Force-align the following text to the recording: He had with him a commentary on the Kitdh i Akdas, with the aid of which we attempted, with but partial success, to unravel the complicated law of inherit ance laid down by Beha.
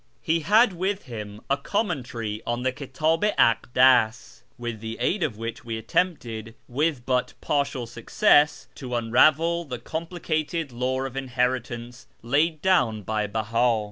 He 0.23 0.39
had 0.39 0.73
with 0.73 1.03
him 1.03 1.41
a 1.47 1.57
commentary 1.57 2.41
on 2.47 2.63
the 2.63 2.71
Kitdh 2.71 3.23
i 3.37 3.53
Akdas, 3.55 4.41
with 4.57 4.79
the 4.79 4.97
aid 4.99 5.21
of 5.21 5.37
which 5.37 5.63
we 5.63 5.77
attempted, 5.77 6.55
with 6.67 7.05
but 7.05 7.35
partial 7.39 7.85
success, 7.85 8.67
to 8.73 8.95
unravel 8.95 9.63
the 9.63 9.77
complicated 9.77 10.71
law 10.71 11.01
of 11.01 11.15
inherit 11.15 11.69
ance 11.69 12.07
laid 12.23 12.63
down 12.63 13.03
by 13.03 13.27
Beha. 13.27 13.79